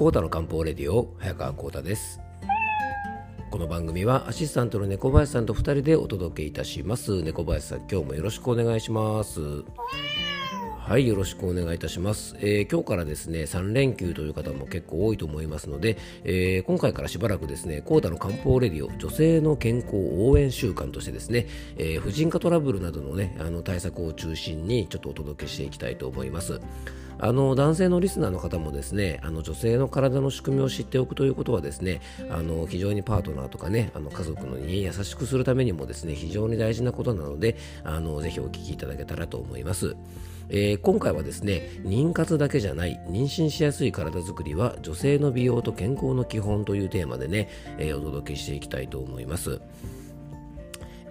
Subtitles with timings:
[0.00, 2.20] コータの漢方レディオ早川コータです。
[3.50, 7.22] この番組はアシスタントの猫林さんと2人でお届けいたします。
[7.22, 9.40] 猫林さん今日もよろしくお願いします。
[10.90, 21.46] はいよろしくお願いいたします、えー、今日からですね3連休という方も結構多いと思いますので、えー、今回からしばらくですねコータの漢方レディオ女性の健康応援週間としてですね、
[21.78, 26.60] えー、婦人科トラブルなどのねあの対策を中心にちょっとお届けしていきたいと思います
[27.20, 32.00] あの男性のリスナーの方もですねあの女性の体の仕組みを知っておくということはですね
[32.30, 39.94] あの非常にパートナーとかねあの家族のに優しくするためにもですね非常に大事なことなのであのぜひお聞きいただけたらと思います。
[40.50, 49.60] えー、今回はですね妊活だけじゃない妊娠しやすい体づくりは女性の美容と健康の基本というテーマでね、えー、お届けしていきたいと思います。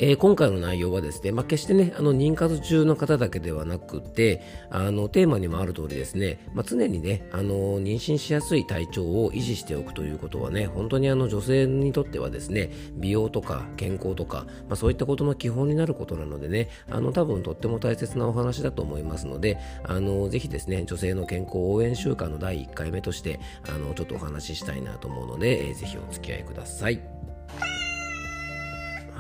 [0.02, 27.19] えー、今回の内容はですね、まあ、決してね、あの、妊活中の方だけではなくて、あの、テーマにもある通りですね、まあ、常にね、あの、妊娠しやすい体調を維持しておくということはね、本当にあの、女性にとってはですね、美容とか健康とか、まあ、そういったことの基本になることなのでね、あの、多分とっても大切なお話だと思いますので、あの、ぜひですね、女性の健康応援週間の第1回目として、あの、ちょっとお話ししたいなと思うので、えー、ぜひお付き合いください。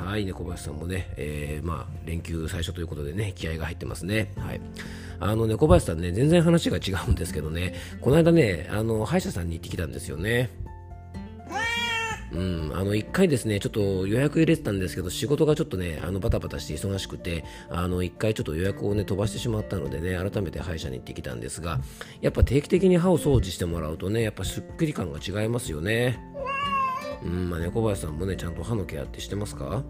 [0.05, 4.33] はい、猫林さんもね、えー、まあ、連休最初ということでね、気合が入ってますね。
[4.38, 4.61] はい。
[5.19, 10.50] あの、猫林さんね、全然話が違うんですけどね、この間ね、あの、歯医者さんに行ってきたんですよね。
[12.31, 21.80] うん、あの1回ですね、ちょっと予約入れてたんですけど、仕事がちょっとね、あのバタバタして忙しくて、あの1回ちょっと予約をね、飛ばしてしまったのでね、改めて歯医者に行ってきたんですが、
[22.22, 26.19] やっぱ定期的に歯を掃除してもらうとね、やっぱすっきり感が違いますよね。
[27.23, 29.84] うん、まあ、猫林さんもね、ちゃんと歯のケアってしてますか？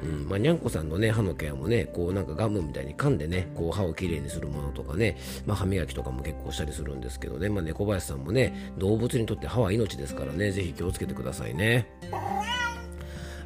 [0.00, 11.88] うんまあ、にゃんこさんのね歯のケアもねこうなんかガムみたいに噛んでねこう歯をきれいにするものとかね、まあ、歯磨きとかも結構したりするんですけどね、まあ、猫林さんもね動物にとって歯は命ですからねぜひ気をつけてくださいね。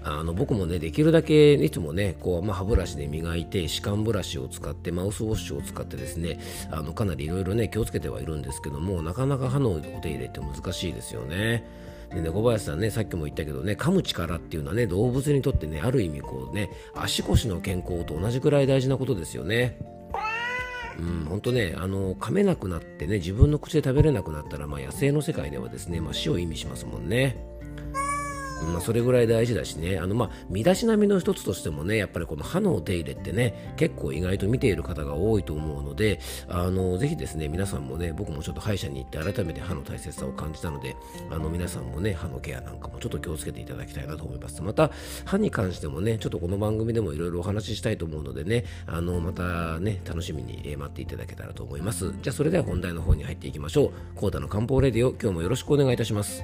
[0.04, 6.38] あの僕もねできるだけいつもねこう、まあ、歯ブラシで磨いて歯間ブラシを使ってマウスウォッシュを使ってですね
[6.70, 11.64] あのかなりいろいろね気をつけてはいるんですけどもなかなか歯のお手入れって難しいですよね。
[12.14, 19.78] で猫林さんねさっきも言ったけどね噛む力っていうのはね動物にとってねある意味こうね足腰の健康と同じくらい大事なことですよね。
[20.98, 27.36] うん、本当ね、あの噛めなくなってね、自分の口で食べれなくなったら、まあ、野生の世界ではですね、まあ、死を意味しますもんね。
[28.62, 40.96] まあ、それぐらい大事だしね、あのまあ身だしなみの一つとしてもね、やっぱりこの歯のお手入れってね、結構意外と見ている方が多いと思うので、あのぜひですね、皆さんもね、僕もちょっと歯医者に行って改めて歯の大切さを感じたので、
[41.30, 44.62] あの皆さんもね、歯のケアなんかもちょっと気をつけていただきたいなと思います。
[44.62, 44.90] また、
[45.24, 52.12] 歯に関してもね、ちょっとこの番組でもいろいろお話ししたいと思うのでね、あのまたね、楽しみに待っていただけたらと思います。
[52.22, 53.90] じゃあそれでは本題の方に入っていきましょう。
[54.14, 56.42] コータの漢方レディオ、今日もよろしくお願いいたします。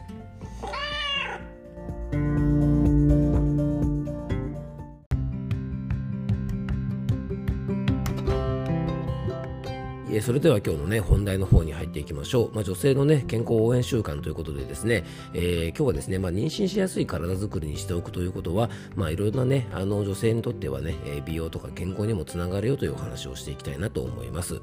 [10.19, 12.51] えそれでは今日のね、本題の方に入っていきましょう。
[12.53, 24.61] まあ、女性のね、健康応援週間ということでですね、えー、今日はですね、まあ、妊娠しやすい体づくりにしておくということは、まあ、いろいろなね、あの、女性にとってはね、美容とか健康にもつながるよというお話をしていきたいなと思います。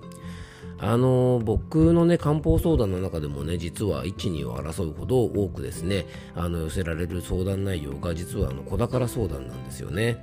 [0.78, 6.06] あの僕のね漢方相談の中でもね実は1、2を争うほど多くですね
[6.36, 10.22] あの寄せられる相談内容が実はあの子宝相談なんですよね。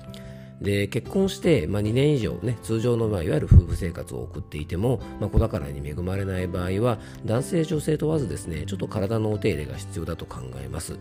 [0.62, 10.98] で結婚して、まあ、2年以上、ね、通常の、まあ、いわゆる夫婦生活を送っていても、まあ、子宝に恵まれない場合は男性女性問わずですねちょっと体のお手入れが必要だと考えます。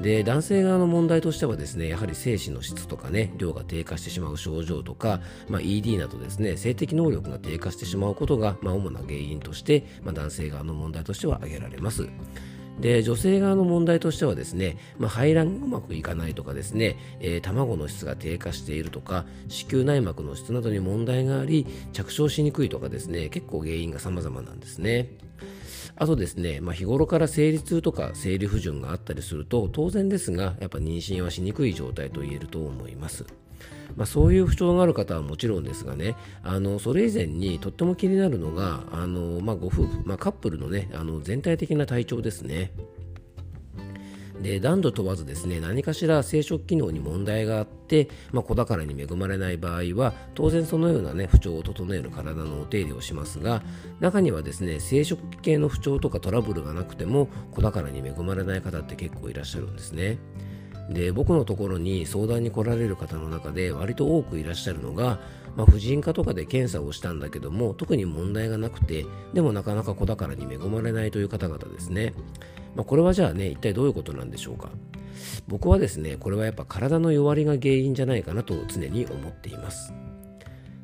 [0.00, 12.08] で男性側の問題としてはですねやはり精子の質とかね量が低下してしまう症状とか、まあ、ED などですね性的能力が低下してしまうことが、まあ、主な原因として、まあ、男性側の問題としては挙げられます。
[12.80, 25.10] で女性側の問題としてはですね、まあ、排卵がうまくいかないとかですね、えー、卵の質が低下しているとか子宮内膜の質などに問題があり着床しにくいとかですね結構原因が様々なんですね。
[25.98, 33.24] あとですね、まあ、日頃から生理痛とか生理不順があったりすると当然ですがやっぱ妊娠はしにくい状態と言えると思います。
[33.96, 42.72] まあ、そういう不調がある方はもちろんですがねあのそれ以前にとっても気になるのがあの、まあ、ご夫婦、まあ、カップルの,、ね、あの全体的な体調ですね。
[44.40, 53.62] で男女問わずですね何かしら生殖機能に問題があって、まあ、子宝に恵まれない場合は当然そのような、ね、不調を整える体のお手入れをしますが
[53.98, 60.18] 中にはですね生殖系の不調とかトラブルがなくても子宝に恵まれない方って結構いらっしゃるんですね。
[60.90, 65.18] で僕のところに相談に来られる方の中で割と多くいらっしゃるのが、
[65.56, 69.04] まあ、婦人科とかで検査をしたんだけども特に問題がなくて
[69.34, 72.14] でもなかなか子宝に恵まれないという方々ですね、
[72.76, 74.70] まあ、これはじゃあね一体どういうことなんでしょうか。
[75.48, 79.92] 僕はですねこれはやっぱ体の弱りが原因じゃないかなと常に思っています。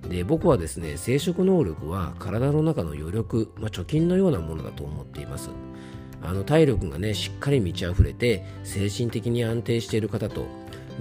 [0.08, 5.50] で僕はですね生殖能力は体の中の余力、まあ、貯金のようなものだと思っています。
[6.22, 10.46] あの体力がねしっかり満ち溢れて精神的に安定している方と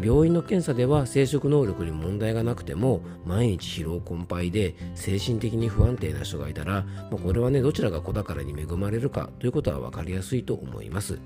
[0.02, 11.20] 病院の検査では生殖能力に問題がなくても毎日疲労困憊で精神的に不安定な人がいたら、まあ、これはねどちらが子宝に恵まれるかということは分かりやすいと思います。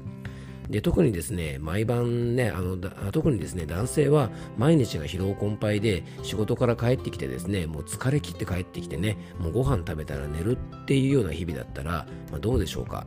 [0.67, 2.75] で特にですね毎晩ねあの
[3.11, 13.05] 特にですね男性は毎日が疲労困憊で仕事から帰ってきてですねもう疲れ切って帰ってきてねもうご飯食べたら寝るっていうような日々だったら、まあ、どうでしょうか？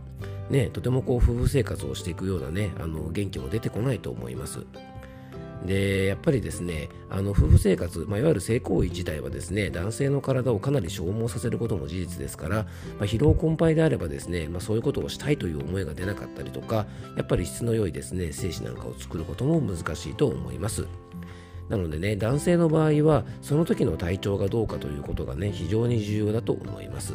[0.50, 4.64] ね、とてもこう夫婦生活をしていくようなねあの元気も出てこないと思います。
[5.64, 12.64] でやっぱりですねあの夫婦生活、まあ、いわゆる性行為自体はですね男性の体をかなり消耗させることも事実ですから、ま
[13.00, 16.86] あ、疲労困憊であればですね、まあ、そういうことをしたいという思いが出なかったりとか
[17.16, 20.86] やっぱり質の良いですね精子なんかを作ることも難しいと思います。
[21.68, 27.14] なのでね男性の場合はその時の体調がどうかということがね非常に重要だと思います。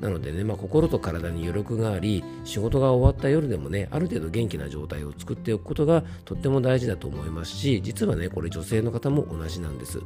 [0.00, 10.00] なのでね、まあ、心と体に余力があり仕事が終わった夜でもねある程度元気な状態を作っておくことがとっても大事だと思いますし実はねこれ女性の方も同じなんです。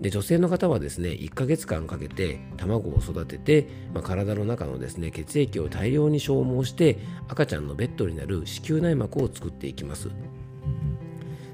[0.00, 10.10] で女性の方はですね1ヶ月間かけて卵を育てて、まあ、体の中のですね血液を大量に消耗して赤ちゃんのベッドになる子宮内膜を作っていきます。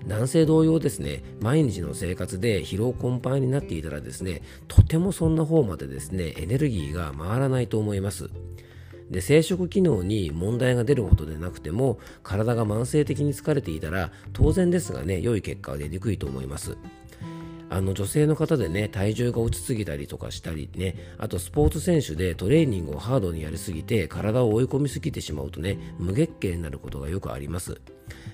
[0.09, 8.31] 男性同様ですね毎日の生活で疲労困憊になっていたらですねとてもそんな方までですねエネルギーが回らないと思います。
[9.11, 16.77] で生殖機能に問題が出るほどでなくても体が慢性的に疲れていたら当然ですがね良い結果は出にくいと思います。
[17.71, 27.81] あの女性の方でね体重が落ちすぎたりとかしたりねあとスポーツ選手でトレーニングをハードにやりすぎて体を追い込みすぎてしまうとね無月経になることがよくあります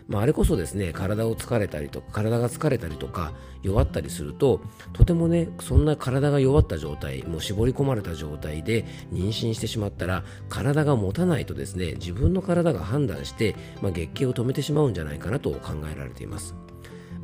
[0.07, 3.33] まあ、あれこそですね体を疲れたりとか体が疲れたりとか
[3.63, 4.61] 弱ったりすると
[4.93, 16.55] とてもねそんな体が弱った状態もう絞り込まれた状態で妊娠してしまったら体が持たないとですね自分の体が判断して、まあ、月経を止めてしまうんじゃないかなと考えられています。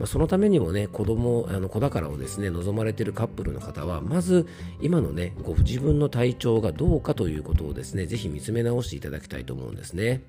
[0.01, 4.49] まあ、そのためにもね子供あの子宝をですね望まれているカップルの方はまず
[4.81, 10.23] 今のねご自分の体調がどうかということをですねぜひ見つめ直していただきたいと思うんですね。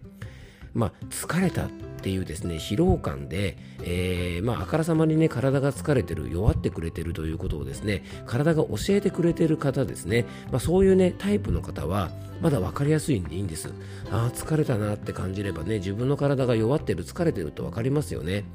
[0.74, 1.70] まあ、疲れたっ
[2.02, 12.10] ていうですね疲労感で、えー、まあ、あからさまにね体が疲れてる弱ってくれてるということをですね体が教えてくれてる方ですね、まあ、そういうねタイプの方は
[12.42, 13.74] まだ分かりやすいんでいいんです
[14.12, 18.46] ああ疲れたなって感じればね自分の体が弱ってる疲れてると分かりますよね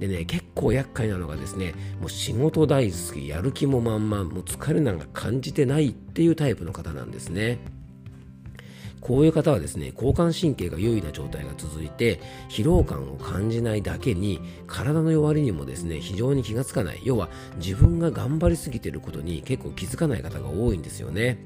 [0.00, 7.58] でね、結構厄介なのがですね、もう仕事大好き、やる気も満々、もう疲れなんか感じてないっていうタイプの方なんですね。
[9.02, 12.18] こういう方はですね、交感神経が優位な状態が続いて、
[12.48, 17.00] 疲労感を感じないだけに、体の弱りにもですね、非常に気がつかない。
[17.04, 21.44] 要は、自分が頑張りすぎてることに結構気づかない方が多いんですよね。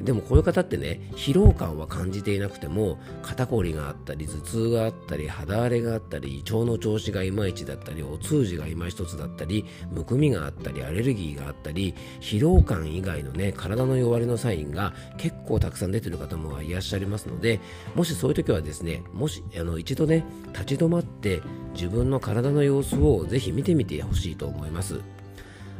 [0.00, 17.60] でもこういう方ってね疲労感は感じていなくても肩こりがあったり頭痛があったり肌荒れがあったり胃腸の調子がいまいちだったりお通じがいま一つだったりむくみがあったりアレルギーがあったり疲労感以外のね体の弱りのサインが結構たくさん出てる方もいらっしゃいますので
[17.94, 21.40] もしそういう時はですねもしあの一度ね立ち止まって
[21.74, 25.00] 自分の体の様子をぜひ見てみてほしいと思います。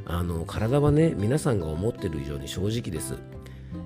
[0.08, 3.35] あの体はね皆さんが思ってる以上に正直です。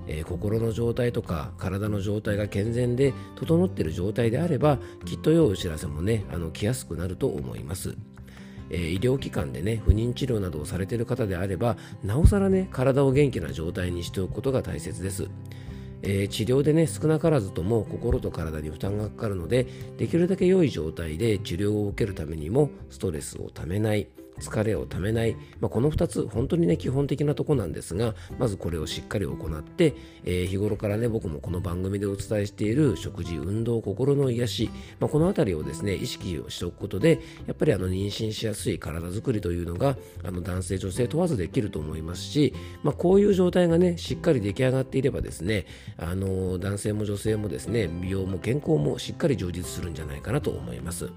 [0.07, 7.95] えー、心の状態とか体の状態が健全で整っている状態であればきっと良いお知らせもねあの来やすくなると思います。
[8.73, 15.27] えー、医療機関でね不妊治療などをされている方であればなおさらね体を元気な状態にしておくことが大切です。
[16.03, 24.07] えー、治療でね少なからずとも心と体に負担がかかるのでできるだけ良い状態で治療を受けるためにもストレスをためない
[24.41, 29.93] 疲れをためない、まあ、この2つ本当にね基本的なとこなんですがまずこれをしっかり行って、
[30.23, 34.69] えー、日頃からね僕もこの番組でお伝えしている食事運動心の癒し、
[34.99, 45.65] まあ、この辺りをですね意識をしておくことでやっぱりあの妊娠しやすい体づくりというのがあの男性女性問わずできると思いますし、まあ、こういう状態がねしっかり出来上がっていればですね
[45.97, 51.09] あの男性も女性もですね美容も健康もしっかり充実するんじゃないかなと思います。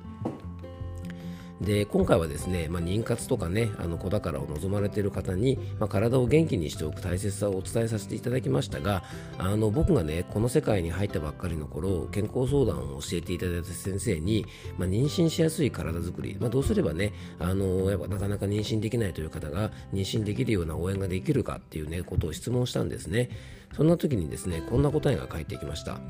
[1.60, 9.04] で今回はですね、まあ、妊活とかねあの子宝を望まれている方に、まあ、体を元気にしておく大切さをお伝えさせていただきましたが
[9.38, 14.46] あの僕がねこの世界に入ったばっかりの頃健康相談を教えていただいた先生に、
[14.78, 23.30] まあ、妊娠しやすい体づくり、まあ、どうすればねあのやっぱなかなか妊娠できないという方が妊娠できるような応援ができるかっていうねことを質問したんですね。
[23.76, 26.00] そんな時にですねこんな答えが返ってきました。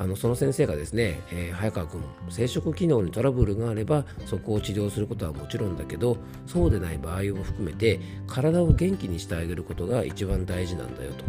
[0.00, 11.24] あのその先生がですね、えー、早川君生殖機能にトラブルがあればそこを治療することはもちろんだけどそうでない場合も含めて体を元気にしてあげることが一番大事なんだよと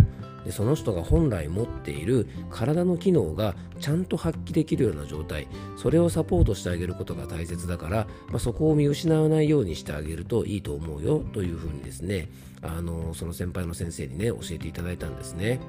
[0.46, 12.30] でその人が本来持っている体の機能がちゃんと発揮できるような状態それをサポートしてあげることが大切だから、まあ、そこを見失わないようにしてあげるといいと思うよというふうにですね
[12.62, 15.60] あのその先輩の先生にね教えていただいたんですね。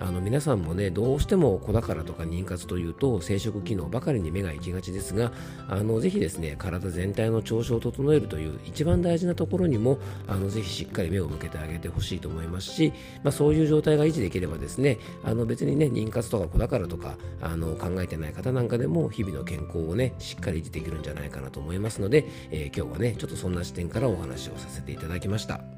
[0.00, 5.32] あの皆さんもねどうしても子宝とか妊活というと生殖機能ばかりに目が行きがちですが
[5.68, 25.77] あのぜひですね体全体の調子を整えるという一番大事なところにもあのぜひしっかり目を向けてあげてほしいと思いますし、まあ、そういう状態が維持できればですねあの別にね妊活とか子宝とかあの考えてない方なんかでも日々の健康をねしっかり維持できるんじゃないかなと思いますので、えー、今日はねちょっとそんな視点からお話をさせていただきました。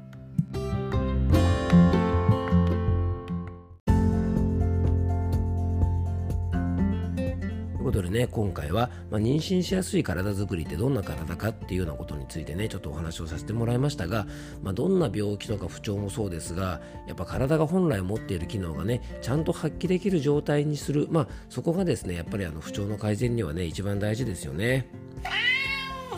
[7.91, 14.25] ことでね、今回は、まあ、妊娠しやすい体づくりってどんな体かっていうようなことについてね、ちょっとお話をさせてもらいましたが、
[14.63, 24.87] まあ、どんな病気とか不調もそうですが、やっぱ体が本来持っている機能がね、ちゃんと発揮できる状態にする、まあ、そこがですね、やっぱりあの不調の改善にはね、一番大事ですよね。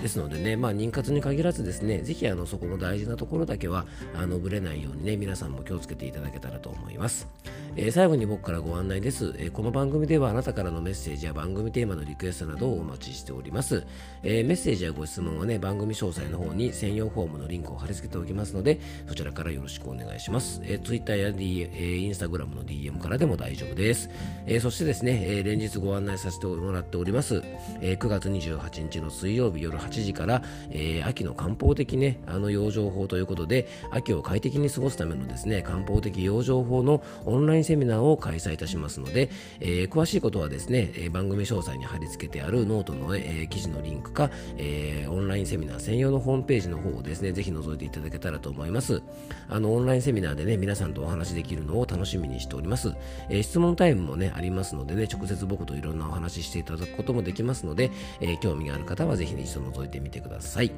[0.02, 7.28] ですのでね、まあ、妊活に限らずですね、ぜひあのそこの大事なところだけはあのぶれないようにね、皆さんも気をつけていただけたらと思います。
[7.76, 13.84] えー、最後に僕からご案内です、えー、この番組ではあなたからのメッセージや番組テーマのリクエストなどをお待ちしております。
[14.22, 20.62] えー、メッセージやご質問はね、番組詳細の方に専用フォームのリンクを貼り付けておきますので、そちらからよろしくお願いします。
[20.64, 24.08] えー、Twitter や、D えー、Instagram の DM からでも大丈夫です。
[24.46, 27.42] え、そしてですね、え、連日ご案内させてもらっております、
[27.82, 39.30] え、9月28日の水曜日夜8時から、え、秋の漢方的ね、あの養生法ということで、秋を快適に過ごすためのですね、漢方的養生法のオンラインセミナーを開催いたしますので、
[39.60, 49.02] えー、詳しいことはですね、えー、番組詳細に貼り付けてあるノートの、えー、記事のリンクか、えー、オンラインセミナー専用のホームページの方をですね、ぜひ覗いていただけたらと思います。
[49.50, 52.94] あの、オンラインセミナーでね、皆さんとお話できるのを楽しみにしております。
[53.30, 57.92] えー、質問タイムもね、ありますのでね、直接僕といろんなお話ししていただくこともできますので、
[58.22, 60.72] えー、興味がある方はぜひ、ね、一度覗いてみてください。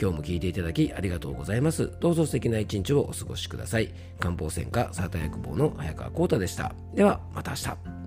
[0.00, 1.92] 今日も聞いていただきありがとうございます。
[2.00, 3.92] どうぞ素敵な一日をお過ごしください。
[4.18, 6.74] 漢方専科サータ薬房の早川幸太でした。
[6.94, 7.99] では、また明日。